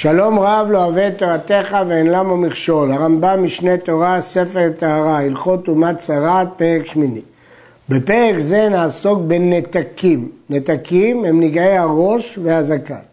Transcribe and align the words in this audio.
שלום 0.00 0.38
רב 0.38 0.66
לא 0.70 0.84
אוהב 0.84 0.98
את 0.98 1.18
תורתך 1.18 1.76
ואין 1.88 2.06
למה 2.06 2.36
מכשול. 2.36 2.92
הרמב"ם 2.92 3.42
משנה 3.42 3.76
תורה, 3.76 4.20
ספר 4.20 4.70
טהרה, 4.76 5.18
הלכות 5.18 5.64
טומאת 5.64 5.98
צרעת, 5.98 6.48
פרק 6.56 6.86
שמיני. 6.86 7.20
בפרק 7.88 8.38
זה 8.38 8.68
נעסוק 8.68 9.18
בנתקים. 9.26 10.28
נתקים 10.50 11.24
הם 11.24 11.40
נגעי 11.40 11.76
הראש 11.78 12.38
והזקן. 12.42 13.04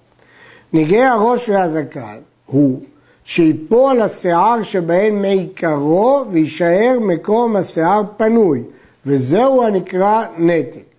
נגעי 0.74 1.04
הראש 1.04 1.50
והזקן 1.50 2.18
הוא 2.46 2.80
שיפול 3.24 4.02
השיער 4.02 4.62
שבהן 4.62 5.22
מעיקרו 5.22 6.26
ויישאר 6.32 6.98
מקום 7.02 7.56
השיער 7.56 8.02
פנוי, 8.18 8.64
וזהו 9.06 9.64
הנקרא 9.64 10.24
נתק. 10.38 10.95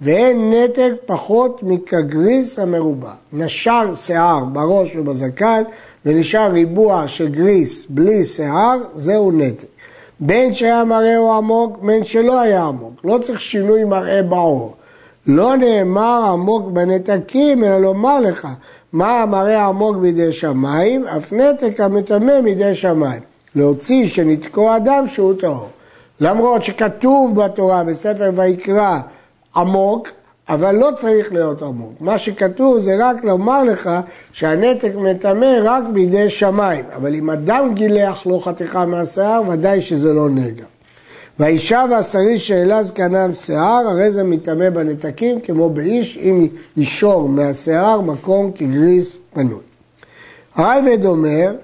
ואין 0.00 0.52
נתק 0.52 0.92
פחות 1.06 1.60
מכגריס 1.62 2.58
המרובע. 2.58 3.10
נשר 3.32 3.94
שיער 3.94 4.44
בראש 4.44 4.96
ובזקן 4.96 5.62
ונשאר 6.06 6.50
ריבוע 6.52 7.08
של 7.08 7.28
גריס 7.28 7.86
בלי 7.88 8.24
שיער, 8.24 8.78
זהו 8.94 9.30
נתק. 9.32 9.66
בין 10.20 10.54
שהיה 10.54 10.84
מראהו 10.84 11.32
עמוק, 11.32 11.78
בין 11.82 12.04
שלא 12.04 12.40
היה 12.40 12.62
עמוק. 12.62 12.92
לא 13.04 13.18
צריך 13.22 13.40
שינוי 13.40 13.84
מראה 13.84 14.22
בעור. 14.22 14.74
לא 15.26 15.56
נאמר 15.56 16.22
עמוק 16.32 16.68
בנתקים, 16.70 17.64
אלא 17.64 17.78
לומר 17.78 18.20
לך, 18.20 18.48
מה 18.92 19.22
המראה 19.22 19.62
העמוק 19.62 19.96
בידי 19.96 20.32
שמיים, 20.32 21.06
אף 21.06 21.32
נתק 21.32 21.80
המטמא 21.80 22.40
מידי 22.40 22.74
שמיים. 22.74 23.20
להוציא 23.54 24.06
שנתקו 24.06 24.76
אדם 24.76 25.06
שהוא 25.06 25.34
טהור. 25.40 25.68
למרות 26.20 26.62
שכתוב 26.62 27.42
בתורה, 27.42 27.84
בספר 27.84 28.30
ויקרא, 28.34 29.00
עמוק, 29.56 30.08
אבל 30.48 30.74
לא 30.74 30.90
צריך 30.96 31.32
להיות 31.32 31.62
עמוק. 31.62 31.92
מה 32.00 32.18
שכתוב 32.18 32.80
זה 32.80 32.96
רק 32.98 33.24
לומר 33.24 33.64
לך 33.64 33.90
שהנתק 34.32 34.92
מטמא 34.96 35.56
רק 35.62 35.84
בידי 35.92 36.30
שמיים, 36.30 36.84
אבל 36.96 37.14
אם 37.14 37.30
אדם 37.30 37.74
גילח 37.74 38.26
לו 38.26 38.40
חתיכה 38.40 38.86
מהשיער, 38.86 39.42
ודאי 39.48 39.80
שזה 39.80 40.12
לא 40.12 40.28
נגע. 40.30 40.64
והאישה 41.38 41.84
והשרי 41.90 42.38
שאלה 42.38 42.82
זקנם 42.82 43.34
שיער, 43.34 43.88
הרי 43.88 44.10
זה 44.10 44.22
מטמא 44.22 44.70
בנתקים, 44.70 45.40
כמו 45.40 45.70
באיש, 45.70 46.18
אם 46.18 46.48
ישור 46.76 47.28
מהשיער 47.28 48.00
מקום 48.00 48.52
כגריס 48.52 49.18
פנוי. 49.34 49.60
הרייבד 50.54 51.04
אומר 51.04 51.54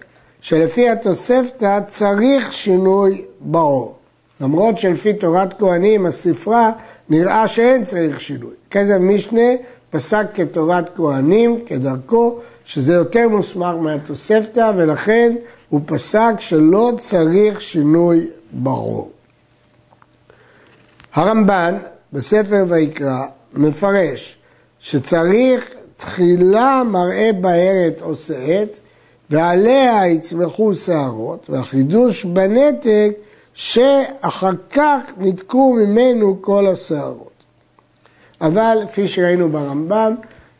שלפי 0.40 0.88
התוספתא 0.88 1.78
צריך 1.86 2.52
שינוי 2.52 3.24
בעור. 3.40 3.94
למרות 4.40 4.78
שלפי 4.78 5.12
תורת 5.12 5.58
כהנים, 5.58 6.06
הספרה, 6.06 6.70
נראה 7.12 7.48
שאין 7.48 7.84
צריך 7.84 8.20
שינוי. 8.20 8.54
כזב 8.70 8.98
משנה 8.98 9.50
פסק 9.90 10.26
כתורת 10.34 10.96
כהנים, 10.96 11.64
כדרכו, 11.66 12.38
שזה 12.64 12.92
יותר 12.92 13.28
מוסמך 13.28 13.74
מהתוספתא, 13.80 14.72
ולכן 14.76 15.32
הוא 15.68 15.80
פסק 15.86 16.32
שלא 16.38 16.92
צריך 16.98 17.60
שינוי 17.60 18.26
ברור. 18.52 19.10
הרמב"ן 21.14 21.78
בספר 22.12 22.64
ויקרא 22.68 23.24
מפרש 23.54 24.36
שצריך 24.80 25.74
תחילה 25.96 26.82
מראה 26.86 27.30
בהרת 27.40 28.02
או 28.02 28.16
שאת 28.16 28.78
ועליה 29.30 30.06
יצמחו 30.06 30.74
שערות 30.74 31.50
והחידוש 31.50 32.24
בנתק 32.24 33.10
שאחר 33.54 34.50
כך 34.70 35.00
ניתקו 35.18 35.72
ממנו 35.72 36.36
כל 36.40 36.66
השערות. 36.66 37.44
אבל 38.40 38.78
כפי 38.88 39.08
שראינו 39.08 39.48
ברמב"ם, 39.48 40.14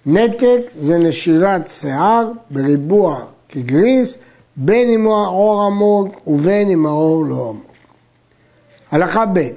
נתק 0.06 0.60
זה 0.80 0.98
נשירת 0.98 1.70
שיער 1.70 2.30
בריבוע 2.50 3.24
כגריס, 3.48 4.18
בין 4.56 4.88
אם 4.88 5.06
העור 5.06 5.62
עמוק 5.62 6.26
ובין 6.26 6.70
אם 6.70 6.86
העור 6.86 7.24
לא 7.24 7.48
עמוק. 7.48 7.72
הלכה 8.90 9.24
ב' 9.26 9.50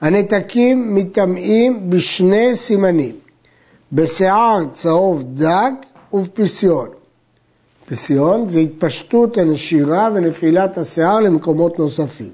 הנתקים 0.00 0.94
מטמאים 0.94 1.90
בשני 1.90 2.56
סימנים, 2.56 3.16
בשיער 3.92 4.64
צהוב 4.72 5.22
דק 5.34 5.72
ובפסיון. 6.12 6.88
פסיון 7.86 8.48
זה 8.48 8.58
התפשטות 8.58 9.38
הנשירה 9.38 10.08
ונפילת 10.14 10.78
השיער 10.78 11.20
למקומות 11.20 11.78
נוספים. 11.78 12.30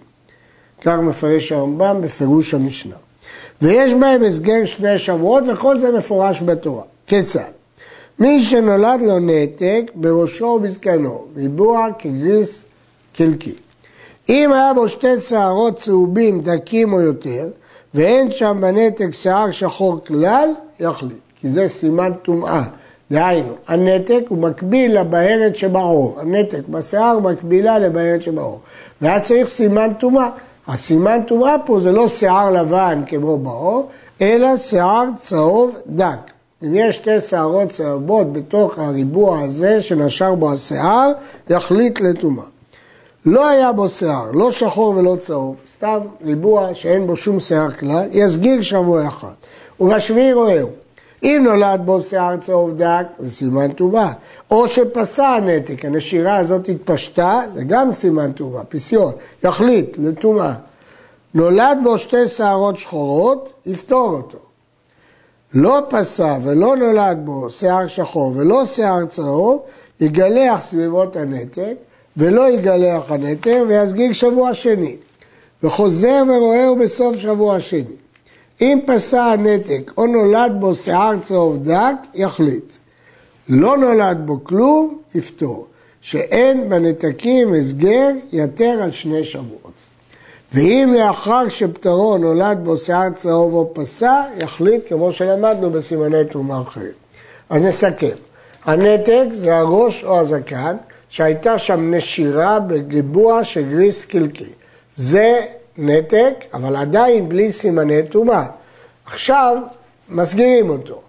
כך 0.84 0.99
מפרש 0.99 1.53
הרמב"ם 1.53 2.00
בפירוש 2.03 2.55
המשנה. 2.55 2.95
ויש 3.62 3.95
בהם 3.95 4.25
הסגר 4.25 4.65
שני 4.65 4.99
שבועות 4.99 5.45
וכל 5.53 5.78
זה 5.78 5.93
מפורש 5.93 6.43
בתורה. 6.43 6.83
כיצד? 7.06 7.50
מי 8.19 8.43
שנולד 8.43 9.00
לו 9.00 9.19
נתק 9.19 9.91
בראשו 9.94 10.44
ובזקנו, 10.44 11.25
ריבוע 11.37 11.89
כגריס 11.99 12.65
קלקי. 13.17 13.55
אם 14.28 14.53
היה 14.53 14.75
בו 14.75 14.89
שתי 14.89 15.21
שערות 15.21 15.77
צהובים 15.77 16.41
דקים 16.41 16.93
או 16.93 17.00
יותר, 17.00 17.49
ואין 17.94 18.31
שם 18.31 18.59
בנתק 18.61 19.09
שיער 19.12 19.50
שחור 19.50 20.00
כלל, 20.06 20.49
יחליט, 20.81 21.19
כי 21.41 21.50
זה 21.50 21.69
סימן 21.69 22.12
טומאה. 22.23 22.62
דהיינו, 23.11 23.53
הנתק 23.69 24.23
הוא 24.28 24.39
מקביל 24.39 25.00
לבהרת 25.00 25.56
שבעור, 25.56 26.17
הנתק 26.21 26.62
בשיער 26.69 27.19
מקבילה 27.19 27.78
לבהרת 27.78 28.23
שבעור. 28.23 28.61
ואז 29.03 29.27
צריך 29.27 29.49
סימן 29.49 29.93
טומאה. 29.99 30.28
הסימן 30.69 31.22
טומאה 31.26 31.56
פה 31.66 31.80
זה 31.80 31.92
לא 31.92 32.08
שיער 32.08 32.50
לבן 32.50 33.02
כמו 33.06 33.38
בעור, 33.38 33.88
אלא 34.20 34.56
שיער 34.56 35.04
צהוב 35.16 35.76
דק. 35.86 36.19
אם 36.62 36.75
יש 36.75 36.97
שתי 36.97 37.20
שערות 37.20 37.69
צהובות 37.69 38.32
בתוך 38.32 38.78
הריבוע 38.78 39.41
הזה 39.41 39.82
שנשר 39.82 40.34
בו 40.34 40.52
השיער, 40.52 41.12
יחליט 41.50 42.00
לטומאה. 42.00 42.44
לא 43.26 43.48
היה 43.48 43.72
בו 43.72 43.88
שיער, 43.88 44.30
לא 44.32 44.50
שחור 44.50 44.97
ולא 44.97 45.16
צהוב, 45.20 45.56
סתם 45.72 45.98
ריבוע 46.25 46.75
שאין 46.75 47.06
בו 47.06 47.16
שום 47.16 47.41
שיער 47.41 47.70
כלל, 47.70 48.08
יסגיר 48.12 48.62
שבוע 48.62 49.08
אחד. 49.08 49.32
ובשביעי 49.81 50.32
רואהו. 50.32 50.69
אם 51.25 51.41
נולד 51.45 51.81
בו 51.85 52.03
שיער 52.03 52.37
צהוב 52.37 52.77
דק, 52.77 53.07
זה 53.19 53.31
סימן 53.31 53.73
טומאה. 53.73 54.12
או 54.51 54.69
שפסע 54.69 55.27
הנתק, 55.27 55.85
הנשירה 55.85 56.37
הזאת 56.37 56.69
התפשטה, 56.69 57.43
זה 57.55 57.65
גם 57.65 57.93
סימן 57.93 58.33
טומאה, 58.33 58.65
פסיון. 58.65 59.12
יחליט 59.45 59.97
לטומאה. 59.99 60.53
נולד 61.35 61.79
בו 61.85 61.99
שתי 61.99 62.29
שערות 62.29 62.77
שחורות, 62.77 63.53
יפתור 63.67 64.11
אותו. 64.11 64.39
לא 65.55 65.81
פסע 65.89 66.39
ולא 66.43 66.77
נולד 66.77 67.19
בו 67.25 67.51
שיער 67.51 67.87
שחור 67.87 68.33
ולא 68.35 68.65
שיער 68.65 69.05
צהוב, 69.06 69.62
יגלח 70.01 70.62
סביבות 70.62 71.17
הנתק, 71.17 71.75
ולא 72.17 72.51
יגלח 72.51 73.11
הנתר 73.11 73.65
ויסגיג 73.69 74.12
שבוע 74.12 74.55
שני. 74.55 74.97
וחוזר 75.62 76.23
ורואהו 76.29 76.77
בסוף 76.77 77.17
שבוע 77.17 77.61
שני. 77.61 78.03
אם 78.60 78.81
פסע 78.87 79.25
הנתק 79.25 79.92
או 79.97 80.06
נולד 80.06 80.53
בו 80.60 80.75
שיער 80.75 81.19
צהוב 81.20 81.62
דק, 81.62 81.94
יחליט. 82.15 82.75
לא 83.48 83.76
נולד 83.76 84.22
בו 84.25 84.44
כלום, 84.44 84.98
יפתור. 85.15 85.66
שאין 86.00 86.69
בנתקים 86.69 87.54
הסגר, 87.54 88.10
יתר 88.32 88.78
על 88.82 88.91
שני 88.91 89.25
שבועות. 89.25 89.72
ואם 90.53 90.94
לאחר 90.98 91.48
שפטרו 91.48 92.19
נולד 92.19 92.59
בו 92.62 92.78
שיער 92.78 93.10
צהוב 93.10 93.54
או 93.54 93.70
פסע, 93.75 94.22
יחליט 94.38 94.88
כמו 94.88 95.12
שלמדנו 95.12 95.70
בסימני 95.70 96.25
תרומה 96.25 96.60
אחרים. 96.60 96.93
אז 97.50 97.62
נסכם. 97.62 98.16
הנתק 98.64 99.25
זה 99.32 99.56
הראש 99.56 100.04
או 100.04 100.20
הזקן, 100.20 100.76
שהייתה 101.09 101.59
שם 101.59 101.94
נשירה 101.94 102.60
בגיבוע 102.60 103.44
של 103.44 103.62
גריס 103.62 104.04
קלקי. 104.04 104.53
זה 104.97 105.41
נתק, 105.79 106.35
אבל 106.55 106.77
עדיין 106.77 107.29
בלי 107.29 107.53
סימני 107.53 108.03
טומאה. 108.03 108.47
עכשיו 109.07 109.57
מסגירים 110.09 110.71
אותו. 110.71 111.01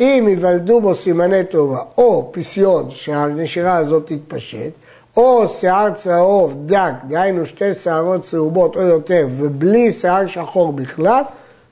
אם 0.00 0.26
ייוולדו 0.28 0.80
בו 0.80 0.94
סימני 0.94 1.44
טומאה 1.44 1.80
או 1.98 2.28
פסיון 2.32 2.90
שהנשירה 2.90 3.76
הזאת 3.76 4.12
תתפשט, 4.12 4.70
או 5.16 5.48
שיער 5.48 5.90
צהוב 5.90 6.54
דק, 6.66 6.92
דהיינו 7.08 7.46
שתי 7.46 7.74
שערות 7.74 8.20
צהובות 8.20 8.76
או 8.76 8.82
יותר, 8.82 9.26
ובלי 9.36 9.92
שיער 9.92 10.26
שחור 10.26 10.72
בכלל, 10.72 11.22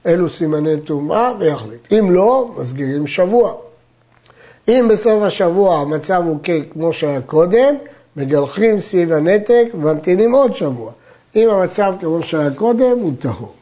אלו 0.06 0.29
סימני 0.29 0.81
טומאה 0.81 1.32
ויחליט. 1.38 1.93
אם 1.93 2.11
לא, 2.11 2.50
מסגירים 2.56 3.06
שבוע. 3.06 3.55
אם 4.69 4.88
בסוף 4.90 5.23
השבוע 5.23 5.79
המצב 5.79 6.23
הוא 6.25 6.38
כמו 6.73 6.93
שהיה 6.93 7.20
קודם, 7.20 7.75
מגלחים 8.17 8.81
סביב 8.81 9.12
הנתק 9.12 9.67
וממתינים 9.75 10.32
עוד 10.32 10.55
שבוע. 10.55 10.93
אם 11.36 11.50
המצב 11.50 11.94
כמו 12.00 12.22
שהיה 12.22 12.50
קודם, 12.50 12.98
הוא 13.00 13.12
טהור. 13.19 13.52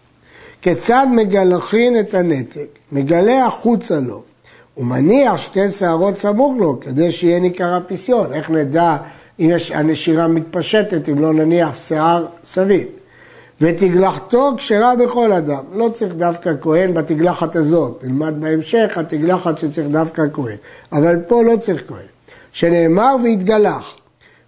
כיצד 0.62 1.06
מגלחים 1.12 1.96
את 1.96 2.14
הנתק? 2.14 2.66
מגלה 2.92 3.46
החוצה 3.46 4.00
לו. 4.00 4.22
הוא 4.74 4.86
מניח 4.86 5.36
שתי 5.36 5.68
שערות 5.68 6.18
סמוך 6.18 6.54
לו, 6.58 6.80
כדי 6.80 7.12
שיהיה 7.12 7.40
ניכר 7.40 7.74
הפיסיון. 7.74 8.32
איך 8.32 8.50
נדע 8.50 8.96
אם 9.40 9.50
הנשירה 9.74 10.28
מתפשטת, 10.28 11.08
אם 11.08 11.18
לא 11.18 11.32
נניח 11.32 11.74
שיער 11.74 12.26
סביב? 12.44 12.86
ותגלחתו 13.60 14.52
כשרה 14.56 14.96
בכל 14.96 15.32
אדם. 15.32 15.64
לא 15.74 15.88
צריך 15.94 16.14
דווקא 16.14 16.52
כהן 16.60 16.94
בתגלחת 16.94 17.56
הזאת. 17.56 18.04
נלמד 18.04 18.34
בהמשך 18.40 18.98
התגלחת 18.98 19.58
שצריך 19.58 19.88
דווקא 19.88 20.22
כהן. 20.32 20.56
אבל 20.92 21.16
פה 21.26 21.42
לא 21.42 21.56
צריך 21.56 21.82
כהן. 21.88 22.06
שנאמר 22.52 23.16
והתגלח. 23.24 23.94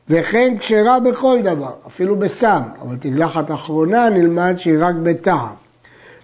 וכן 0.09 0.55
כשרה 0.59 1.01
בכל 1.01 1.39
דבר, 1.43 1.73
אפילו 1.87 2.17
בסם, 2.17 2.63
אבל 2.83 2.97
תגלחת 2.97 3.51
אחרונה 3.51 4.09
נלמד 4.09 4.55
שהיא 4.57 4.77
רק 4.81 4.95
בטעם. 5.03 5.55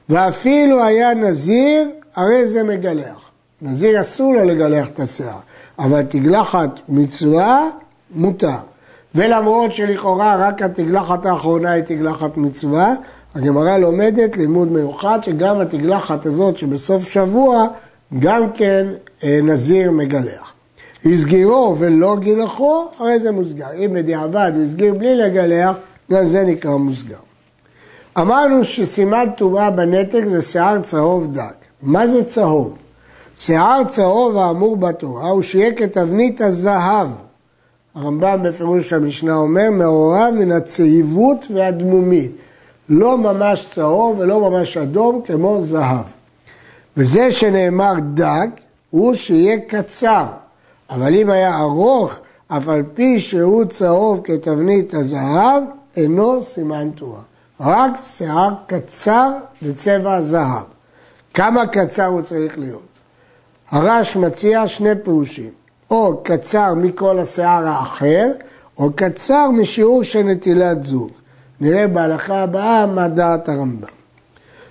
ואפילו 0.08 0.84
היה 0.84 1.14
נזיר, 1.14 1.88
הרי 2.16 2.46
זה 2.46 2.62
מגלח. 2.62 3.30
נזיר 3.62 4.00
אסור 4.00 4.34
לו 4.34 4.44
לגלח 4.44 4.88
את 4.88 5.00
השיער, 5.00 5.38
אבל 5.78 6.02
תגלחת 6.02 6.80
מצווה, 6.88 7.68
מותר. 8.10 8.56
ולמרות 9.14 9.72
שלכאורה 9.72 10.36
רק 10.48 10.62
התגלחת 10.62 11.26
האחרונה 11.26 11.70
היא 11.70 11.82
תגלחת 11.82 12.36
מצווה, 12.36 12.94
הגמרא 13.34 13.78
לומדת 13.78 14.36
לימוד 14.36 14.72
מיוחד 14.72 15.18
שגם 15.22 15.60
התגלחת 15.60 16.26
הזאת 16.26 16.56
שבסוף 16.56 17.08
שבוע 17.08 17.66
גם 18.18 18.52
כן 18.52 18.86
אה, 19.24 19.40
נזיר 19.42 19.90
מגלח. 19.90 20.49
הסגירו 21.06 21.76
ולא 21.78 22.16
גילחו, 22.16 22.84
הרי 22.98 23.20
זה 23.20 23.32
מוסגר. 23.32 23.72
אם 23.84 23.90
בדיעבד 23.94 24.52
הוא 24.56 24.64
הסגיר 24.64 24.94
בלי 24.94 25.16
לגלח, 25.16 25.76
גם 26.12 26.28
זה 26.28 26.44
נקרא 26.44 26.76
מוסגר. 26.76 27.16
אמרנו 28.18 28.64
שסימן 28.64 29.26
טומאה 29.36 29.70
בנתק 29.70 30.22
זה 30.28 30.42
שיער 30.42 30.80
צהוב 30.80 31.32
דק. 31.32 31.54
מה 31.82 32.08
זה 32.08 32.24
צהוב? 32.24 32.76
שיער 33.36 33.84
צהוב 33.84 34.36
האמור 34.36 34.76
בתורה 34.76 35.28
הוא 35.28 35.42
שיהיה 35.42 35.74
כתבנית 35.74 36.40
הזהב. 36.40 37.08
הרמב"ם 37.94 38.40
בפירוש 38.44 38.92
המשנה 38.92 39.34
אומר, 39.34 39.70
מעורב 39.70 40.34
מן 40.34 40.52
הצהיבות 40.52 41.46
והדמומית. 41.54 42.32
לא 42.88 43.18
ממש 43.18 43.68
צהוב 43.74 44.18
ולא 44.18 44.50
ממש 44.50 44.76
אדום 44.76 45.22
כמו 45.26 45.62
זהב. 45.62 46.04
וזה 46.96 47.32
שנאמר 47.32 47.92
דק, 48.14 48.48
הוא 48.90 49.14
שיהיה 49.14 49.56
קצר. 49.68 50.26
אבל 50.90 51.14
אם 51.14 51.30
היה 51.30 51.58
ארוך, 51.58 52.18
אף 52.48 52.68
על 52.68 52.82
פי 52.94 53.20
שהוא 53.20 53.64
צהוב 53.64 54.20
כתבנית 54.24 54.94
הזהב, 54.94 55.62
אינו 55.96 56.42
סימן 56.42 56.90
תורה. 56.90 57.20
רק 57.60 57.90
שיער 57.96 58.50
קצר 58.66 59.30
בצבע 59.62 60.20
זהב. 60.20 60.64
כמה 61.34 61.66
קצר 61.66 62.06
הוא 62.06 62.22
צריך 62.22 62.58
להיות? 62.58 62.88
הרש 63.70 64.16
מציע 64.16 64.68
שני 64.68 64.90
פירושים, 65.04 65.50
או 65.90 66.20
קצר 66.22 66.74
מכל 66.74 67.18
השיער 67.18 67.66
האחר, 67.66 68.26
או 68.78 68.90
קצר 68.96 69.50
משיעור 69.50 70.02
של 70.02 70.22
נטילת 70.22 70.84
זוג. 70.84 71.10
נראה 71.60 71.86
בהלכה 71.86 72.42
הבאה 72.42 72.86
מה 72.86 73.08
דעת 73.08 73.48
הרמב"ם. 73.48 73.88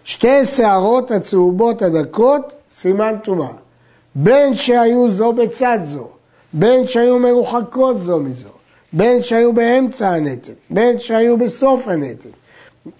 שתי 0.03 0.45
שערות 0.45 1.11
הצהובות 1.11 1.81
הדקות, 1.81 2.53
סימן 2.71 3.15
טומאה. 3.23 3.47
בין 4.23 4.53
שהיו 4.53 5.09
זו 5.11 5.33
בצד 5.33 5.79
זו, 5.83 6.07
בין 6.53 6.87
שהיו 6.87 7.19
מרוחקות 7.19 8.01
זו 8.01 8.19
מזו, 8.19 8.49
בין 8.93 9.23
שהיו 9.23 9.53
באמצע 9.53 10.09
הנתק, 10.09 10.53
בין 10.69 10.99
שהיו 10.99 11.37
בסוף 11.37 11.87
הנתק, 11.87 12.29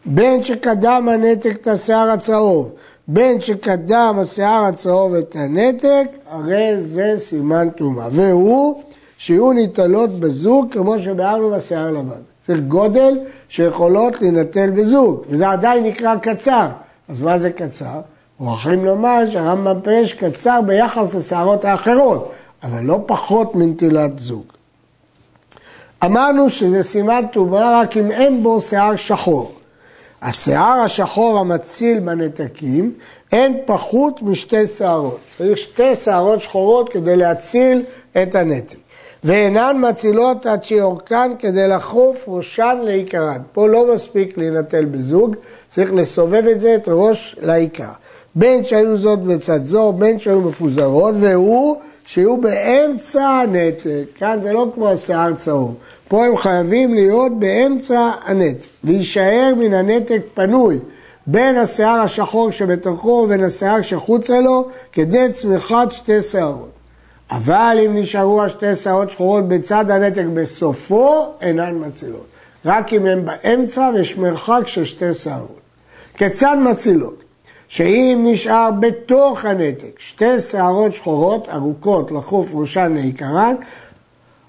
בין 0.05 0.43
שקדם 0.43 1.09
הנתק 1.11 1.57
את 1.61 1.67
השיער 1.67 2.09
הצהוב, 2.09 2.71
בין 3.07 3.41
שקדם 3.41 4.15
השיער 4.21 4.63
הצהוב 4.63 5.13
את 5.13 5.35
הנתק, 5.35 6.07
הרי 6.29 6.81
זה 6.81 7.13
סימן 7.17 7.69
טומאה. 7.69 8.07
והוא 8.11 8.81
שיהיו 9.17 9.51
ניטלות 9.51 10.19
בזוג 10.19 10.73
כמו 10.73 10.99
שביארנו 10.99 11.51
בשיער 11.51 11.87
הלבן. 11.87 12.21
צריך 12.45 12.59
גודל 12.67 13.19
שיכולות 13.49 14.21
להינטל 14.21 14.69
בזוג, 14.69 15.21
וזה 15.29 15.49
עדיין 15.49 15.83
נקרא 15.83 16.15
קצר. 16.15 16.67
אז 17.09 17.21
מה 17.21 17.37
זה 17.37 17.51
קצר? 17.51 17.99
מוכרחים 18.39 18.85
לומר 18.85 19.29
שהרמב"ם 19.31 19.81
פירש 19.81 20.13
קצר 20.13 20.59
ביחס 20.65 21.15
לשערות 21.15 21.65
האחרות, 21.65 22.31
אבל 22.63 22.83
לא 22.83 22.99
פחות 23.05 23.55
מנטילת 23.55 24.19
זוג. 24.19 24.43
אמרנו 26.05 26.49
שזה 26.49 26.83
סימן 26.83 27.23
טומאה 27.31 27.81
רק 27.81 27.97
אם 27.97 28.11
אין 28.11 28.43
בו 28.43 28.61
שיער 28.61 28.95
שחור. 28.95 29.51
השיער 30.21 30.79
השחור 30.85 31.39
המציל 31.39 31.99
בנתקים 31.99 32.93
אין 33.31 33.57
פחות 33.65 34.21
משתי 34.21 34.67
שערות. 34.67 35.19
צריך 35.37 35.57
שתי 35.57 35.95
שערות 35.95 36.41
שחורות 36.41 36.89
כדי 36.89 37.15
להציל 37.15 37.83
את 38.21 38.35
הנתק. 38.35 38.77
ואינן 39.23 39.89
מצילות 39.89 40.45
עד 40.45 40.63
שיורקן 40.63 41.31
כדי 41.39 41.67
לחוף 41.67 42.25
ראשן 42.27 42.77
לעיקרן. 42.83 43.41
פה 43.53 43.67
לא 43.67 43.93
מספיק 43.93 44.37
להינטל 44.37 44.85
בזוג, 44.85 45.35
צריך 45.69 45.93
לסובב 45.93 46.43
את 46.51 46.61
זה, 46.61 46.75
את 46.75 46.83
ראש 46.87 47.35
לעיקר. 47.41 47.91
בין 48.35 48.63
שהיו 48.63 48.97
זאת 48.97 49.19
בצד 49.19 49.65
זו, 49.65 49.93
בין 49.93 50.19
שהיו 50.19 50.41
מפוזרות, 50.41 51.15
והוא 51.19 51.77
שיהיו 52.05 52.37
באמצע 52.37 53.23
הנתק. 53.23 54.03
כאן 54.15 54.39
זה 54.41 54.53
לא 54.53 54.71
כמו 54.75 54.89
השיער 54.89 55.33
צהוב. 55.33 55.75
פה 56.07 56.25
הם 56.25 56.37
חייבים 56.37 56.93
להיות 56.93 57.39
באמצע 57.39 58.11
הנתק, 58.25 58.67
ויישאר 58.83 59.53
מן 59.57 59.73
הנתק 59.73 60.21
פנוי. 60.33 60.79
בין 61.27 61.57
השיער 61.57 61.99
השחור 61.99 62.51
שבתוכו 62.51 63.21
ובין 63.25 63.43
השיער 63.43 63.81
שחוצה 63.81 64.41
לו, 64.41 64.67
כדי 64.91 65.31
צמיחת 65.31 65.91
שתי 65.91 66.21
שערות. 66.21 66.69
אבל 67.31 67.77
אם 67.85 67.97
נשארו 67.97 68.43
השתי 68.43 68.75
שערות 68.75 69.09
שחורות 69.09 69.47
בצד 69.47 69.91
הנתק 69.91 70.23
בסופו, 70.33 71.25
אינן 71.41 71.87
מצילות. 71.87 72.25
רק 72.65 72.93
אם 72.93 73.05
הן 73.05 73.25
באמצע 73.25 73.91
ויש 73.93 74.17
מרחק 74.17 74.61
של 74.65 74.85
שתי 74.85 75.13
שערות. 75.13 75.59
כיצד 76.17 76.57
מצילות? 76.71 77.28
שאם 77.69 78.25
נשאר 78.27 78.69
בתוך 78.79 79.45
הנתק 79.45 79.99
שתי 79.99 80.39
שערות 80.39 80.93
שחורות 80.93 81.49
ארוכות 81.49 82.11
לחוף 82.11 82.47
ראשן 82.53 82.93
לעיקרן, 82.95 83.55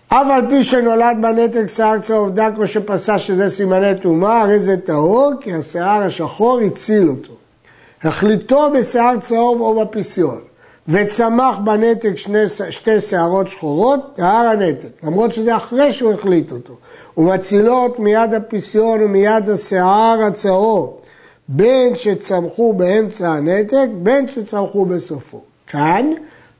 אף 0.08 0.26
על 0.30 0.48
פי 0.48 0.64
שנולד 0.64 1.16
בנתק 1.20 1.66
שיער 1.66 1.98
צהוב 1.98 2.30
דק 2.30 2.52
או 2.58 2.66
שפסע 2.66 3.18
שזה 3.18 3.50
סימני 3.50 4.00
טומאה, 4.02 4.40
הרי 4.40 4.60
זה 4.60 4.76
טהור, 4.76 5.32
כי 5.40 5.54
השיער 5.54 6.02
השחור 6.02 6.60
הציל 6.60 7.08
אותו. 7.08 7.32
החליטו 8.02 8.70
בשיער 8.70 9.16
צהוב 9.16 9.60
או 9.60 9.80
בפיסיון, 9.80 10.40
וצמח 10.88 11.58
בנתק 11.58 12.14
שני, 12.16 12.48
שתי 12.70 13.00
שערות 13.00 13.48
שחורות, 13.48 14.00
טהר 14.14 14.46
הנתק, 14.46 14.88
למרות 15.02 15.32
שזה 15.32 15.56
אחרי 15.56 15.92
שהוא 15.92 16.12
החליט 16.12 16.52
אותו. 16.52 16.74
ומצילות 17.16 17.98
מיד 17.98 18.34
הפיסיון 18.34 19.02
ומיד 19.02 19.48
השיער 19.50 20.18
הצהוב, 20.26 20.99
בין 21.52 21.94
שצמחו 21.94 22.72
באמצע 22.72 23.28
הנתק, 23.28 23.86
בין 24.02 24.28
שצמחו 24.28 24.84
בסופו. 24.84 25.40
כאן 25.66 26.10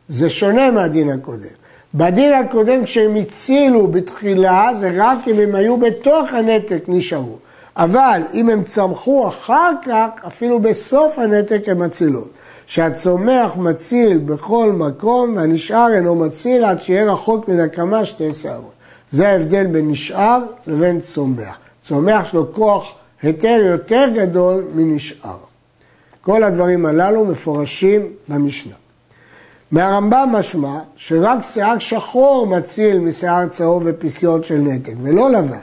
זה 0.08 0.31
שונה 0.31 0.70
מהדין 0.70 1.10
הקודם. 1.10 1.60
בדין 1.94 2.32
הקודם 2.32 2.84
כשהם 2.84 3.16
הצילו 3.16 3.87
בתחילה 3.87 4.70
זה 4.81 4.90
רק 4.96 5.19
אם 5.28 5.40
הם 5.40 5.54
היו 5.54 5.76
בתוך 5.76 6.32
הנתק 6.32 6.85
נשארו. 6.88 7.37
אבל 7.76 8.23
אם 8.35 8.49
הם 8.49 8.64
צמחו 8.64 9.28
אחר 9.28 9.70
כך, 9.87 10.09
אפילו 10.26 10.61
בסוף 10.61 11.18
הנתק 11.18 11.62
הם 11.66 11.78
מצילות. 11.78 12.30
שהצומח 12.66 13.56
מציל 13.56 14.18
בכל 14.18 14.73
מקום 14.73 15.37
והנשאר 15.37 15.88
אינו 15.94 16.14
מציל 16.14 16.64
עד 16.64 16.80
שיהיה 16.80 17.12
רחוק 17.12 17.49
מן 17.49 17.61
הקמה 17.61 18.04
שתי 18.04 18.32
שערות. 18.32 18.73
זה 19.11 19.28
ההבדל 19.28 19.66
בין 19.66 19.90
נשאר 19.90 20.38
לבין 20.66 21.00
צומח. 21.00 21.59
צומח 21.85 22.26
יש 22.26 22.35
לו 22.35 22.52
כוח 22.52 22.94
היתר 23.23 23.61
יותר 23.65 24.05
גדול 24.15 24.65
מנשאר. 24.75 25.37
כל 26.23 26.45
הדברים 26.45 26.87
הללו 26.87 27.25
מפורשים 27.25 28.12
במשנה. 28.29 28.75
מהרמב"ם 29.71 30.29
משמע 30.33 30.79
שרק 30.97 31.43
שיער 31.43 31.79
שחור 31.79 32.47
מציל 32.47 32.99
משיער 32.99 33.49
צהוב 33.49 33.83
ופיסיון 33.87 34.43
של 34.43 34.59
נתק, 34.59 34.93
ולא 35.03 35.31
לבן. 35.31 35.59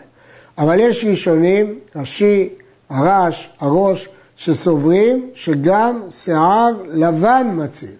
אבל 0.58 0.80
יש 0.80 1.06
ראשונים, 1.06 1.80
ראשי, 1.96 2.50
הרש, 2.90 3.50
הראש, 3.60 4.10
שסוברים 4.36 5.30
שגם 5.34 6.02
שיער 6.10 6.72
לבן 6.88 7.48
מציל. 7.54 7.96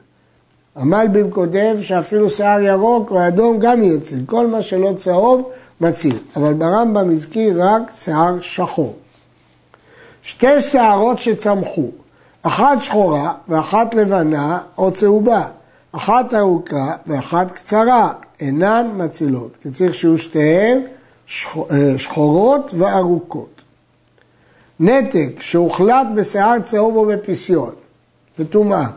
המלבים 0.76 1.32
כותב 1.32 1.78
שאפילו 1.82 2.30
שיער 2.30 2.62
ירוק 2.62 3.12
או 3.12 3.28
אדום 3.28 3.60
גם 3.60 3.84
יציל, 3.84 4.20
כל 4.26 4.48
מה 4.48 4.62
שלא 4.62 4.94
צהוב 4.98 5.50
מציל, 5.82 6.18
אבל 6.36 6.54
ברמב"ם 6.54 7.12
הזכיר 7.12 7.64
רק 7.64 7.92
שיער 7.96 8.42
שחור. 8.42 8.96
שתי 10.28 10.62
שערות 10.62 11.20
שצמחו, 11.20 11.90
אחת 12.42 12.82
שחורה 12.82 13.34
ואחת 13.48 13.94
לבנה 13.94 14.60
או 14.78 14.92
צהובה, 14.92 15.48
אחת 15.92 16.34
ארוכה 16.34 16.96
ואחת 17.08 17.52
קצרה, 17.52 18.14
אינן 18.40 18.88
מצילות, 18.94 19.58
כי 19.62 19.72
צריך 19.72 19.94
שיהיו 19.94 20.18
שתיהן 20.18 20.82
אה, 20.82 21.98
שחורות 21.98 22.72
וארוכות. 22.78 23.62
נתק 24.80 25.40
שהוחלט 25.40 26.08
בשיער 26.16 26.60
צהוב 26.60 26.96
או 26.96 27.06
בפיסיון, 27.06 27.74
בטומאה, 28.40 28.88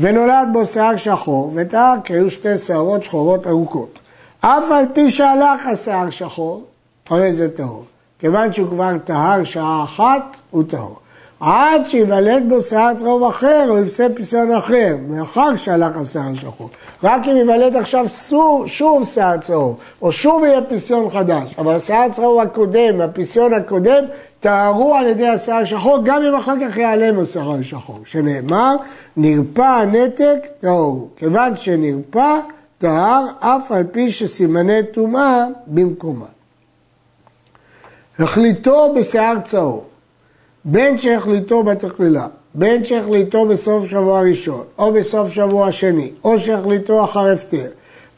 ונולד 0.00 0.48
בו 0.52 0.66
שיער 0.66 0.96
שחור, 0.96 1.52
וטהר 1.54 1.96
כי 2.04 2.12
היו 2.12 2.30
שתי 2.30 2.58
שערות 2.58 3.04
שחורות 3.04 3.46
ארוכות. 3.46 3.98
אף 4.40 4.64
על 4.70 4.84
פי 4.94 5.10
שהלך 5.10 5.66
השיער 5.66 6.10
שחור, 6.10 6.64
הרי 7.08 7.32
זה 7.32 7.56
טהור. 7.56 7.84
כיוון 8.20 8.52
שהוא 8.52 8.68
כבר 8.70 8.92
טהר 9.04 9.44
שעה 9.44 9.84
אחת, 9.84 10.36
הוא 10.50 10.62
טהור. 10.68 10.96
עד 11.40 11.86
שיוולד 11.86 12.42
בו 12.48 12.62
שיער 12.62 12.94
צהוב 12.94 13.22
אחר 13.24 13.66
או 13.68 13.78
יפסה 13.78 14.06
פיסיון 14.14 14.52
אחר, 14.52 14.96
מאחר 15.08 15.56
שהלך 15.56 15.96
השיער 15.96 16.28
השחור. 16.30 16.70
רק 17.04 17.28
אם 17.28 17.36
יוולד 17.36 17.76
עכשיו 17.76 18.06
שוב, 18.28 18.66
שוב 18.66 19.08
שיער 19.14 19.36
צהוב, 19.38 19.76
או 20.02 20.12
שוב 20.12 20.44
יהיה 20.44 20.60
פיסיון 20.62 21.10
חדש, 21.10 21.54
אבל 21.58 21.74
השיער 21.74 22.02
הצהוב 22.02 22.40
הקודם, 22.40 23.00
הפיסיון 23.00 23.54
הקודם, 23.54 24.04
טהרו 24.40 24.94
על 24.94 25.06
ידי 25.06 25.28
השיער 25.28 25.58
השחור, 25.58 25.98
גם 26.04 26.22
אם 26.22 26.34
אחר 26.34 26.54
כך 26.60 26.76
ייעלם 26.76 27.18
השיער 27.18 27.52
השחור, 27.52 27.98
שנאמר, 28.04 28.76
נרפא 29.16 29.62
הנתק, 29.62 30.38
טהור. 30.60 31.08
כיוון 31.16 31.56
שנרפא, 31.56 32.34
טהר, 32.78 33.24
אף 33.38 33.72
על 33.72 33.84
פי 33.92 34.10
שסימני 34.10 34.82
טומאה 34.92 35.44
במקומה. 35.66 36.39
החליטו 38.20 38.94
בשיער 38.96 39.36
צהוב. 39.44 39.84
בין 40.64 40.98
שהחליטו 40.98 41.62
בתחילה, 41.62 42.26
בין 42.54 42.84
שהחליטו 42.84 43.46
בסוף 43.46 43.86
שבוע 43.86 44.20
ראשון, 44.20 44.64
או 44.78 44.92
בסוף 44.92 45.30
שבוע 45.30 45.72
שני, 45.72 46.10
או 46.24 46.38
שהחליטו 46.38 47.04
אחר 47.04 47.32
הפטר, 47.32 47.66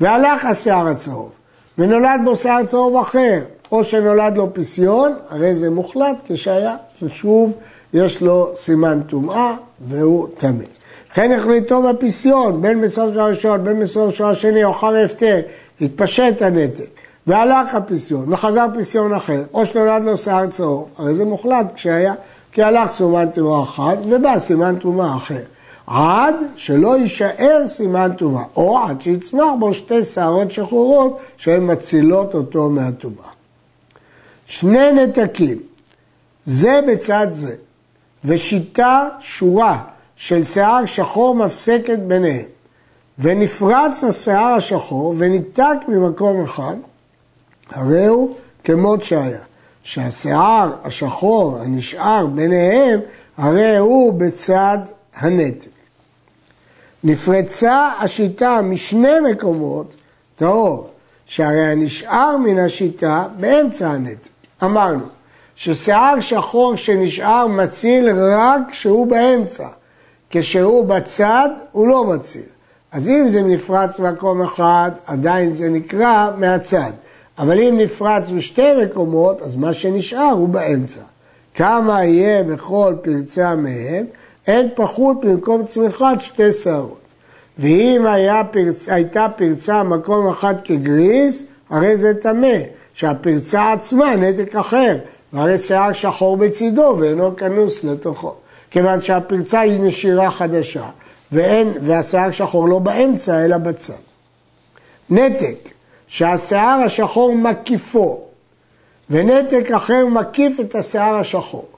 והלך 0.00 0.44
השיער 0.44 0.88
הצהוב, 0.88 1.30
ונולד 1.78 2.20
בו 2.24 2.36
שיער 2.36 2.64
צהוב 2.64 2.96
אחר, 2.96 3.40
או 3.72 3.84
שנולד 3.84 4.36
לו 4.36 4.54
פסיון, 4.54 5.12
הרי 5.30 5.54
זה 5.54 5.70
מוחלט 5.70 6.16
כשהיה, 6.24 6.76
ששוב 7.00 7.52
יש 7.94 8.22
לו 8.22 8.50
סימן 8.56 9.00
טומאה 9.06 9.54
והוא 9.88 10.28
טמא. 10.38 10.64
לכן 11.12 11.32
החליטו 11.32 11.82
בפסיון, 11.82 12.62
בין 12.62 12.80
בסוף 12.80 13.10
שבוע 13.10 13.26
ראשון, 13.26 13.64
בין 13.64 13.80
בסוף 13.80 14.14
שבוע 14.14 14.34
שני, 14.34 14.64
או 14.64 14.70
אחר 14.70 15.04
הפטר, 15.04 15.40
התפשט 15.80 16.42
הנתק. 16.42 17.01
והלך 17.26 17.74
הפסיון, 17.74 18.32
וחזר 18.32 18.66
פסיון 18.78 19.12
אחר, 19.12 19.42
או 19.54 19.66
שנולד 19.66 20.04
לו 20.04 20.16
שיער 20.16 20.46
צהוב, 20.46 20.88
הרי 20.98 21.14
זה 21.14 21.24
מוחלט 21.24 21.66
כשהיה, 21.74 22.14
כי 22.52 22.62
הלך 22.62 22.90
סימן 22.90 23.30
טומאה 23.30 23.62
אחת 23.62 23.98
ובא 24.10 24.38
סימן 24.38 24.76
טומאה 24.76 25.16
אחר. 25.16 25.42
עד 25.86 26.34
שלא 26.56 26.96
יישאר 26.96 27.64
סימן 27.68 28.12
טומאה, 28.18 28.42
או 28.56 28.78
עד 28.78 29.00
שיצמח 29.00 29.48
בו 29.58 29.74
שתי 29.74 30.04
שערות 30.04 30.52
שחורות 30.52 31.18
שהן 31.36 31.72
מצילות 31.72 32.34
אותו 32.34 32.70
מהטומאה. 32.70 33.28
שני 34.46 34.92
נתקים, 34.92 35.58
זה 36.44 36.80
בצד 36.88 37.26
זה, 37.32 37.54
ושיטה 38.24 39.08
שורה 39.20 39.78
של 40.16 40.44
שיער 40.44 40.86
שחור 40.86 41.34
מפסקת 41.34 41.98
ביניהם, 41.98 42.44
ונפרץ 43.18 44.04
השיער 44.04 44.52
השחור 44.52 45.14
וניתק 45.18 45.76
ממקום 45.88 46.44
אחד, 46.44 46.76
הרי 47.70 48.06
הוא 48.06 48.34
כמות 48.64 49.02
שהיה. 49.02 49.38
שהשיער 49.82 50.72
השחור 50.84 51.58
הנשאר 51.58 52.26
ביניהם, 52.26 53.00
הרי 53.36 53.76
הוא 53.76 54.12
בצד 54.12 54.78
הנטל. 55.16 55.70
נפרצה 57.04 57.90
השיטה 58.00 58.62
משני 58.62 59.20
מקומות 59.32 59.94
טהור, 60.36 60.90
שהרי 61.26 61.66
הנשאר 61.66 62.36
מן 62.36 62.58
השיטה 62.58 63.26
באמצע 63.36 63.90
הנטל. 63.90 64.28
אמרנו 64.62 65.04
ששיער 65.56 66.20
שחור 66.20 66.76
שנשאר 66.76 67.46
מציל 67.46 68.08
רק 68.10 68.60
כשהוא 68.70 69.06
באמצע, 69.06 69.68
כשהוא 70.30 70.84
בצד 70.84 71.48
הוא 71.72 71.88
לא 71.88 72.04
מציל. 72.04 72.42
אז 72.92 73.08
אם 73.08 73.28
זה 73.28 73.42
נפרץ 73.42 74.00
במקום 74.00 74.42
אחד, 74.42 74.90
עדיין 75.06 75.52
זה 75.52 75.68
נקרא 75.68 76.30
מהצד. 76.36 76.92
אבל 77.38 77.60
אם 77.60 77.78
נפרץ 77.78 78.30
בשתי 78.30 78.72
מקומות, 78.84 79.42
אז 79.42 79.56
מה 79.56 79.72
שנשאר 79.72 80.30
הוא 80.30 80.48
באמצע. 80.48 81.00
כמה 81.54 82.04
יהיה 82.04 82.42
בכל 82.42 82.94
פרצה 83.02 83.54
מהם, 83.54 84.06
אין 84.46 84.68
פחות 84.74 85.20
במקום 85.20 85.64
צמיחת 85.66 86.20
שתי 86.20 86.52
שערות. 86.52 86.98
ואם 87.58 88.06
פרצ... 88.50 88.88
הייתה 88.88 89.26
פרצה 89.36 89.82
מקום 89.82 90.28
אחד 90.28 90.54
כגריס, 90.64 91.44
הרי 91.70 91.96
זה 91.96 92.14
טמא, 92.14 92.56
שהפרצה 92.94 93.72
עצמה 93.72 94.16
נתק 94.16 94.56
אחר, 94.56 94.98
והרי 95.32 95.58
שיער 95.58 95.92
שחור 95.92 96.36
בצידו 96.36 96.96
ואינו 97.00 97.36
כנוס 97.36 97.84
לתוכו. 97.84 98.34
כיוון 98.70 99.02
שהפרצה 99.02 99.60
היא 99.60 99.80
נשירה 99.80 100.30
חדשה, 100.30 100.86
ואין, 101.32 101.72
והשיער 101.82 102.30
שחור 102.30 102.68
לא 102.68 102.78
באמצע 102.78 103.44
אלא 103.44 103.58
בצד. 103.58 103.92
נתק 105.10 105.71
שהשיער 106.12 106.80
השחור 106.84 107.34
מקיפו, 107.34 108.20
ונתק 109.10 109.70
אחר 109.76 110.06
מקיף 110.06 110.60
את 110.60 110.74
השיער 110.74 111.14
השחור. 111.14 111.68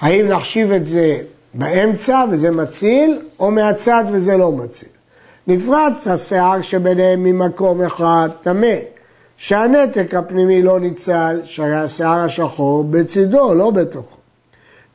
האם 0.00 0.28
נחשיב 0.28 0.72
את 0.72 0.86
זה 0.86 1.18
באמצע 1.54 2.24
וזה 2.30 2.50
מציל, 2.50 3.22
או 3.38 3.50
מהצד 3.50 4.04
וזה 4.12 4.36
לא 4.36 4.52
מציל? 4.52 4.88
נפרץ 5.46 6.08
השיער 6.08 6.60
שביניהם 6.60 7.24
ממקום 7.24 7.82
אחד 7.82 8.28
טמא, 8.40 8.76
שהנתק 9.36 10.14
הפנימי 10.14 10.62
לא 10.62 10.80
ניצל, 10.80 11.40
שהרי 11.42 11.76
השיער 11.76 12.18
השחור 12.24 12.84
בצידו, 12.84 13.54
לא 13.54 13.70
בתוכו. 13.70 14.16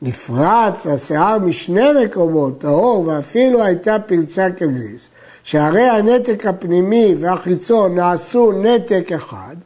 נפרץ 0.02 0.86
השיער 0.86 1.38
משני 1.38 1.88
מקומות, 2.04 2.60
טהור, 2.60 3.06
ואפילו 3.06 3.64
הייתה 3.64 3.96
פרצה 4.06 4.50
כגריס, 4.50 5.08
שהרי 5.44 5.82
הנתק 5.82 6.46
הפנימי 6.46 7.14
והחיצון 7.18 7.94
נעשו 7.94 8.52
נתק 8.52 9.12
אחד, 9.12 9.56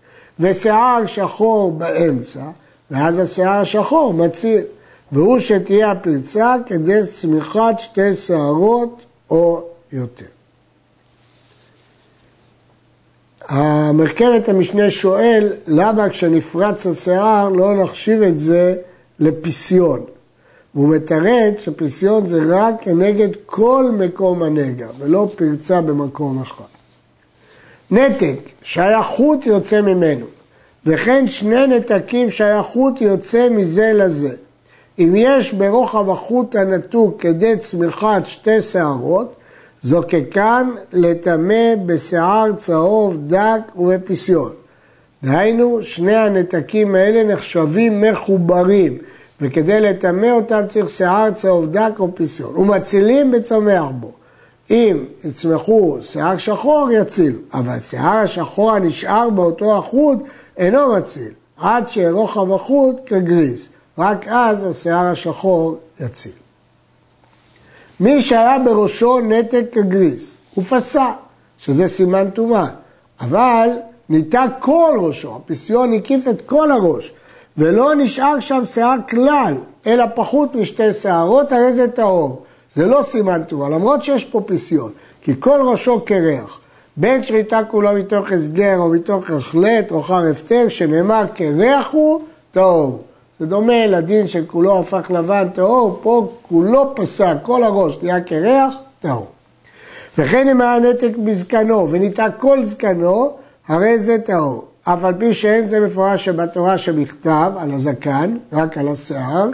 ושיער 0.41 1.07
שחור 1.07 1.73
באמצע, 1.73 2.45
ואז 2.91 3.19
השיער 3.19 3.61
השחור 3.61 4.15
מציל. 4.15 4.63
והוא 5.13 5.39
שתהיה 5.39 5.91
הפרצה 5.91 6.55
כדי 6.67 7.01
צמיחת 7.11 7.79
שתי 7.79 8.15
שערות 8.15 9.05
או 9.31 9.69
יותר. 9.93 10.25
המרכבת 13.49 14.49
המשנה 14.49 14.91
שואל 14.91 15.53
למה 15.67 16.09
כשנפרץ 16.09 16.87
השיער 16.87 17.49
לא 17.49 17.83
נחשיב 17.83 18.23
את 18.23 18.39
זה 18.39 18.77
לפיסיון. 19.19 20.05
והוא 20.77 20.89
מתרץ 20.89 21.63
שפרסיון 21.65 22.27
זה 22.27 22.41
רק 22.49 22.75
כנגד 22.81 23.29
כל 23.47 23.91
מקום 23.99 24.43
הנגע, 24.43 24.87
ולא 24.99 25.29
פרצה 25.37 25.81
במקום 25.81 26.43
אחד. 26.43 26.65
נתק, 27.91 28.39
שייכות 28.63 29.47
יוצא 29.47 29.81
ממנו, 29.81 30.27
וכן 30.87 31.27
שני 31.27 31.67
נתקים 31.67 32.31
שייכות 32.31 33.01
יוצא 33.01 33.49
מזה 33.51 33.93
לזה. 33.95 34.35
אם 34.99 35.13
יש 35.17 35.53
ברוחב 35.53 36.11
החוט 36.11 36.55
הנתוק 36.55 37.21
כדי 37.21 37.57
צמיחת 37.57 38.27
שתי 38.27 38.61
שערות, 38.61 39.37
זוקקן 39.83 40.71
לטמא 40.93 41.75
בשיער 41.87 42.53
צהוב 42.53 43.19
דק 43.27 43.61
ובפסיון. 43.77 44.53
דהיינו, 45.25 45.79
שני 45.83 46.17
הנתקים 46.17 46.95
האלה 46.95 47.35
נחשבים 47.35 48.01
מחוברים. 48.01 48.99
וכדי 49.41 49.81
לטמא 49.81 50.31
אותם 50.31 50.63
צריך 50.69 50.89
שיער 50.91 51.31
צהוב 51.31 51.67
דק 51.67 51.93
או 51.99 52.15
פיסיון. 52.15 52.57
ומצילים 52.57 53.31
בצומח 53.31 53.85
בו. 54.01 54.13
אם 54.71 55.05
יצמחו 55.25 55.99
שיער 56.03 56.37
שחור, 56.37 56.89
יצילו. 56.93 57.39
אבל 57.55 57.79
שיער 57.79 58.17
השחור 58.17 58.73
הנשאר 58.73 59.31
באותו 59.31 59.79
החוט 59.79 60.19
אינו 60.57 60.93
מציל, 60.97 61.33
עד 61.57 61.89
שיהיה 61.89 62.11
רוחב 62.11 62.53
החוט 62.53 62.97
כגריס. 63.07 63.69
רק 63.99 64.27
אז 64.29 64.65
השיער 64.65 65.07
השחור 65.07 65.79
יציל. 66.01 66.33
מי 68.01 68.23
שהיה 68.23 68.59
בראשו 68.65 69.21
נתק 69.21 69.65
כגריס, 69.73 70.39
הוא 70.55 70.65
פסע, 70.65 71.13
שזה 71.59 71.89
סימן 71.89 72.31
טומאה. 72.31 72.67
אבל 73.21 73.69
ניתק 74.09 74.49
כל 74.61 74.99
ראשו, 75.01 75.37
הפסיון 75.37 75.93
הקיף 75.93 76.29
את 76.29 76.43
כל 76.47 76.71
הראש. 76.71 77.13
ולא 77.59 77.95
נשאר 77.95 78.41
שם 78.41 78.63
שיער 78.67 78.97
כלל, 79.11 79.55
אלא 79.87 80.05
פחות 80.15 80.55
משתי 80.55 80.93
שערות, 80.93 81.53
הרי 81.53 81.73
זה 81.73 81.89
טהור. 81.89 82.43
זה 82.77 82.87
לא 82.87 83.03
סימן 83.03 83.43
טובה, 83.45 83.69
למרות 83.69 84.03
שיש 84.03 84.25
פה 84.25 84.41
פיסיון, 84.47 84.91
כי 85.23 85.33
כל 85.41 85.61
ראשו 85.71 86.01
קרח. 86.01 86.61
בין 86.97 87.23
שריטה 87.23 87.61
כולו 87.71 87.93
מתוך 87.93 88.33
הסגר 88.33 88.77
או 88.79 88.89
מתוך 88.89 89.31
החלט 89.31 89.91
או 89.91 90.03
חר 90.03 90.31
הפטר, 90.31 90.69
שנאמר 90.69 91.25
קרח 91.35 91.87
הוא 91.91 92.21
טהור. 92.53 93.03
זה 93.41 93.47
דומה 93.47 93.87
לדין 93.87 94.27
שכולו 94.27 94.79
הפך 94.81 95.11
לבן 95.11 95.49
טהור, 95.55 96.01
פה 96.03 96.33
כולו 96.49 96.93
פסק, 96.95 97.35
כל 97.43 97.65
הראש 97.65 97.99
נהיה 98.03 98.21
קרח, 98.21 98.75
טהור. 99.01 99.27
וכן 100.19 100.49
אם 100.49 100.61
היה 100.61 100.79
נתק 100.79 101.17
בזקנו 101.25 101.91
וניתק 101.91 102.31
כל 102.39 102.65
זקנו, 102.65 103.33
הרי 103.69 103.99
זה 103.99 104.19
טהור. 104.19 104.65
אף 104.89 105.05
על 105.05 105.15
פי 105.19 105.35
שאין 105.35 105.67
זה 105.67 105.81
מפורש 105.81 106.25
שבתורה 106.25 106.79
שבכתב, 106.79 107.53
על 107.59 107.73
הזקן, 107.73 108.37
רק 108.53 108.79
על 108.79 108.89
השיער, 108.89 109.49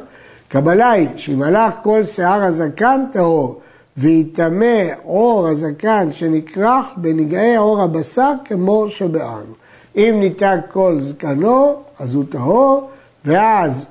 קבלה 0.48 0.90
היא 0.90 1.08
שאם 1.16 1.42
הלך 1.42 1.74
כל 1.82 2.04
שיער 2.04 2.42
הזקן 2.42 3.04
טהור, 3.12 3.60
ויטמא 3.96 4.84
עור 5.04 5.48
הזקן 5.48 6.12
שנכרך 6.12 6.86
בנגעי 6.96 7.56
עור 7.56 7.82
הבשר 7.82 8.32
כמו 8.44 8.88
שבארנו. 8.88 9.52
אם 9.96 10.16
ניתק 10.20 10.58
כל 10.72 10.98
זקנו, 11.00 11.74
אז 11.98 12.14
הוא 12.14 12.24
טהור, 12.30 12.90
ואז 13.24 13.86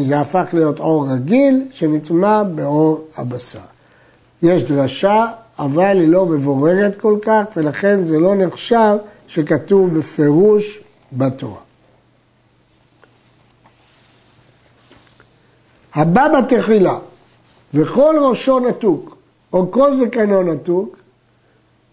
זה 0.00 0.20
הפך 0.20 0.48
להיות 0.52 0.78
עור 0.78 1.06
רגיל 1.10 1.64
שנטמע 1.70 2.42
בעור 2.42 3.04
הבשר. 3.16 3.58
יש 4.42 4.64
דרשה, 4.64 5.26
אבל 5.58 5.98
היא 6.00 6.08
לא 6.08 6.26
מבוררת 6.26 6.96
כל 7.00 7.18
כך, 7.22 7.44
ולכן 7.56 8.02
זה 8.02 8.18
לא 8.18 8.34
נחשב 8.34 8.96
שכתוב 9.28 9.98
בפירוש 9.98 10.80
בתורה. 11.12 11.60
הבא 15.94 16.26
בתחילה 16.38 16.98
וכל 17.74 18.14
ראשו 18.20 18.60
נתוק, 18.60 19.16
או 19.52 19.70
כל 19.70 19.94
זקנו 19.94 20.42
נתוק, 20.42 20.96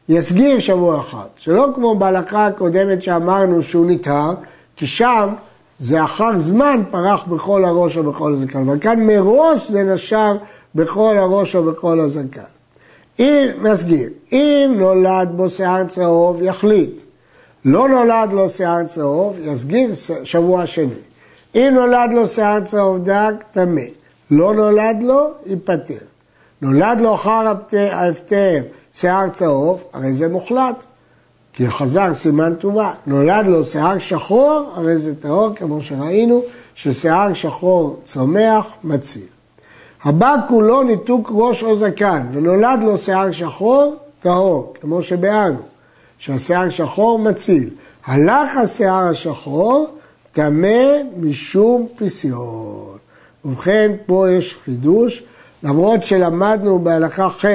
יסגיר 0.10 0.60
שבוע 0.60 1.00
אחד. 1.00 1.27
שלא 1.38 1.68
כמו 1.75 1.96
בהלכה 1.96 2.48
הקודמת 2.48 3.04
שאמרנו 3.04 3.62
שהוא 3.62 3.86
נטהר, 3.86 4.34
כי 4.75 4.88
שם 4.88 5.30
זה 5.80 6.04
אחר 6.04 6.38
זמן 6.38 6.84
פרח 6.92 7.24
בכל 7.24 7.65
הראש 7.65 7.98
או 7.98 8.12
בכל 8.12 8.34
הזקן. 8.34 8.60
אבל 8.60 8.80
כאן 8.80 9.08
מראש 9.08 9.72
זה 9.72 9.84
נשר 9.84 10.38
בכל 10.75 11.15
הראש 11.18 11.56
או 11.56 11.63
בכל 11.63 12.00
הזקן. 12.00 12.42
אם, 13.20 13.48
מסגיר, 13.58 14.10
אם 14.32 14.75
נולד 14.80 15.30
בו 15.36 15.50
שיער 15.50 15.84
צהוב, 15.84 16.42
יחליט. 16.42 17.01
לא 17.65 17.89
נולד 17.89 18.34
לו 18.34 18.50
שיער 18.50 18.84
צהוב, 18.84 19.39
יסגיר 19.39 19.91
שבוע 20.24 20.65
שני. 20.65 21.01
אם 21.55 21.72
נולד 21.74 22.13
לו 22.13 22.27
שיער 22.27 22.62
צהוב 22.62 22.98
דק, 23.03 23.34
טמא. 23.51 23.81
לא 24.31 24.53
נולד 24.53 25.03
לו, 25.03 25.31
ייפטר. 25.45 26.05
נולד 26.62 27.01
לו 27.01 27.15
אחר 27.15 27.53
ההפטר 27.91 28.62
שיער 28.93 29.29
צהוב, 29.29 29.84
הרי 29.93 30.13
זה 30.13 30.27
מוחלט. 30.27 30.86
כי 31.53 31.69
חזר 31.69 32.13
סימן 32.13 32.55
טומאה. 32.55 32.91
נולד 33.07 33.48
לו 33.48 33.63
שיער 33.63 33.98
שחור, 34.00 34.72
הרי 34.75 34.98
זה 34.98 35.15
טהור, 35.15 35.55
כמו 35.55 35.81
שראינו, 35.81 36.43
ששיער 36.75 37.34
שחור 37.34 38.00
צומח, 38.03 38.67
מציל. 38.84 39.27
הבא 40.03 40.36
כולו 40.48 40.84
ניתוק 40.84 41.31
ראש 41.34 41.63
או 41.63 41.77
זקן, 41.77 42.25
ונולד 42.31 42.84
לו 42.84 42.98
שיער 42.98 43.31
שחור, 43.31 43.95
טהור, 44.19 44.74
כמו 44.81 45.01
שביארנו, 45.01 45.60
שהשיער 46.17 46.69
שחור 46.69 47.19
מציל. 47.19 47.69
הלך 48.05 48.57
השיער 48.57 49.07
השחור, 49.07 49.88
טמא 50.31 51.01
משום 51.17 51.88
פסיון. 51.95 52.98
ובכן, 53.45 53.91
פה 54.05 54.29
יש 54.29 54.55
חידוש, 54.65 55.24
למרות 55.63 56.03
שלמדנו 56.03 56.79
בהלכה 56.79 57.29
ח' 57.29 57.45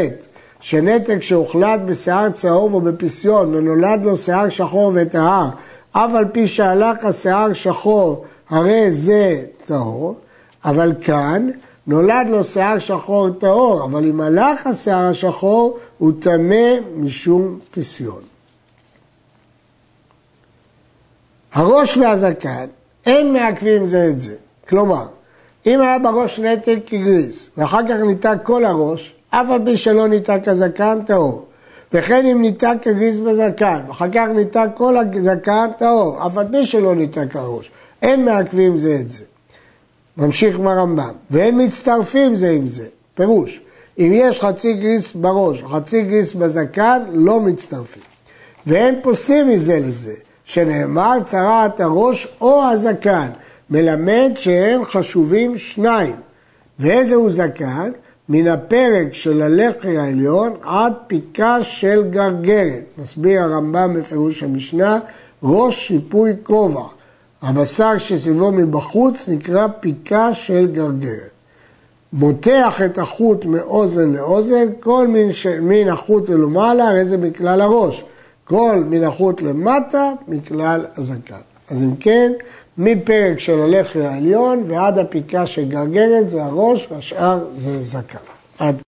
שנתק 0.60 1.22
שהוחלט 1.22 1.80
בשיער 1.86 2.30
צהוב 2.30 2.74
או 2.74 2.80
בפסיון 2.80 3.54
ונולד 3.54 4.04
לו 4.04 4.16
שיער 4.16 4.48
שחור 4.48 4.92
וטהר, 4.94 5.48
אף 5.92 6.14
על 6.14 6.24
פי 6.32 6.46
שהלך 6.46 7.04
השיער 7.04 7.52
שחור, 7.52 8.24
הרי 8.50 8.90
זה 8.90 9.42
טהור, 9.64 10.16
אבל 10.64 10.92
כאן 11.00 11.50
נולד 11.86 12.26
לו 12.30 12.44
שיער 12.44 12.78
שחור 12.78 13.30
טהור, 13.30 13.84
אבל 13.84 14.04
אם 14.04 14.20
הלך 14.20 14.66
השיער 14.66 15.04
השחור, 15.10 15.78
הוא 15.98 16.12
טמא 16.20 16.74
משום 16.96 17.58
פסיון. 17.70 18.29
הראש 21.52 21.96
והזקן, 21.96 22.66
אין 23.06 23.32
מעכבים 23.32 23.86
זה 23.86 24.08
את 24.10 24.20
זה. 24.20 24.34
כלומר, 24.68 25.06
אם 25.66 25.80
היה 25.80 25.98
בראש 25.98 26.38
נתק 26.38 26.78
כגריס, 26.86 27.50
ואחר 27.56 27.88
כך 27.88 28.00
ניתק 28.06 28.36
כל 28.42 28.64
הראש, 28.64 29.14
אף 29.30 29.50
על 29.50 29.64
פי 29.64 29.76
שלא 29.76 30.08
ניתק 30.08 30.40
הזקן, 30.46 30.98
טהור. 31.06 31.44
וכן 31.92 32.26
אם 32.26 32.42
ניתק 32.42 32.76
כגריס 32.82 33.18
בזקן, 33.18 33.80
ואחר 33.88 34.10
כך 34.14 34.26
ניתק 34.34 34.68
כל 34.74 34.96
הזקן, 34.98 35.66
טהור, 35.78 36.26
אף 36.26 36.38
על 36.38 36.46
פי 36.50 36.66
שלא 36.66 36.94
ניתק 36.94 37.36
הראש. 37.36 37.70
אין 38.02 38.24
מעכבים 38.24 38.78
זה 38.78 38.96
את 39.00 39.10
זה. 39.10 39.24
ממשיך 40.16 40.58
ברמב"ם, 40.58 41.12
והם 41.30 41.58
מצטרפים 41.58 42.36
זה 42.36 42.50
עם 42.50 42.68
זה. 42.68 42.86
פירוש, 43.14 43.60
אם 43.98 44.10
יש 44.14 44.40
חצי 44.40 44.72
גריס 44.72 45.12
בראש, 45.12 45.62
חצי 45.62 46.02
גריס 46.02 46.32
בזקן, 46.32 47.02
לא 47.12 47.40
מצטרפים. 47.40 48.02
ואין 48.66 49.00
פוסים 49.02 49.48
מזה 49.48 49.78
לזה, 49.78 50.14
שנאמר 50.50 51.16
צרעת 51.24 51.80
הראש 51.80 52.28
או 52.40 52.64
הזקן, 52.64 53.28
מלמד 53.70 54.30
שהם 54.34 54.84
חשובים 54.84 55.58
שניים. 55.58 56.16
ואיזה 56.78 57.14
הוא 57.14 57.30
זקן? 57.30 57.90
מן 58.28 58.46
הפרק 58.48 59.14
של 59.14 59.42
הלחי 59.42 59.98
העליון 59.98 60.52
עד 60.62 60.92
פיקה 61.06 61.62
של 61.62 62.02
גרגרת. 62.10 62.84
מסביר 62.98 63.42
הרמב"ם 63.42 63.94
בפירוש 63.94 64.42
המשנה, 64.42 64.98
ראש 65.42 65.86
שיפוי 65.88 66.32
כובע. 66.42 66.84
הבשר 67.42 67.98
שסביבו 67.98 68.52
מבחוץ 68.52 69.28
נקרא 69.28 69.66
פיקה 69.80 70.34
של 70.34 70.66
גרגרת. 70.72 71.30
מותח 72.12 72.80
את 72.84 72.98
החוט 72.98 73.44
מאוזן 73.44 74.12
לאוזן, 74.12 74.66
כל 74.80 75.08
מין, 75.08 75.32
ש... 75.32 75.46
מין 75.46 75.88
החוט 75.88 76.28
ולמעלה, 76.28 76.88
הרי 76.88 77.04
זה 77.04 77.16
מכלל 77.16 77.60
הראש. 77.60 78.04
כל 78.50 78.82
מן 78.86 79.04
החוט 79.04 79.42
למטה, 79.42 80.12
מכלל 80.28 80.86
הזקן. 80.96 81.40
אז 81.70 81.82
אם 81.82 81.96
כן, 81.96 82.32
מפרק 82.78 83.38
של 83.38 83.62
הלחי 83.62 84.02
העליון 84.02 84.64
ועד 84.66 84.98
הפיקה 84.98 85.46
של 85.46 85.68
גרגרת 85.68 86.30
זה 86.30 86.44
הראש 86.44 86.88
והשאר 86.90 87.44
זה 87.56 87.82
זקן. 87.82 88.18
עד 88.58 88.82